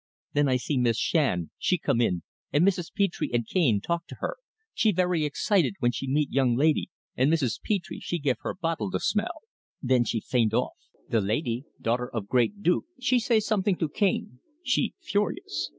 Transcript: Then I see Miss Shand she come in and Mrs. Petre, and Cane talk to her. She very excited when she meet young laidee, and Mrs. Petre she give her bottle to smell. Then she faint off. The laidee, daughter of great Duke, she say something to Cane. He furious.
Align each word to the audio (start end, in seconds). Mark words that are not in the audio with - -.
Then 0.33 0.49
I 0.49 0.55
see 0.57 0.79
Miss 0.79 0.97
Shand 0.97 1.51
she 1.59 1.77
come 1.77 2.01
in 2.01 2.23
and 2.51 2.65
Mrs. 2.65 2.91
Petre, 2.91 3.27
and 3.31 3.45
Cane 3.47 3.79
talk 3.79 4.07
to 4.07 4.15
her. 4.17 4.37
She 4.73 4.91
very 4.91 5.25
excited 5.25 5.75
when 5.77 5.91
she 5.91 6.07
meet 6.09 6.31
young 6.31 6.55
laidee, 6.55 6.89
and 7.15 7.31
Mrs. 7.31 7.59
Petre 7.63 7.99
she 7.99 8.17
give 8.17 8.37
her 8.41 8.55
bottle 8.55 8.89
to 8.89 8.99
smell. 8.99 9.41
Then 9.79 10.03
she 10.03 10.19
faint 10.19 10.55
off. 10.55 10.73
The 11.07 11.21
laidee, 11.21 11.65
daughter 11.79 12.09
of 12.09 12.27
great 12.27 12.63
Duke, 12.63 12.85
she 12.99 13.19
say 13.19 13.39
something 13.39 13.75
to 13.75 13.87
Cane. 13.89 14.39
He 14.63 14.95
furious. 15.03 15.69